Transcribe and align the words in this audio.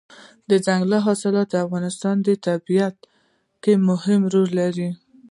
دځنګل 0.49 0.91
حاصلات 1.05 1.47
د 1.51 1.55
افغانستان 1.65 2.15
په 2.25 2.33
طبیعت 2.47 2.95
کې 3.63 3.73
مهم 3.89 4.21
رول 4.33 4.49
لري. 4.59 4.89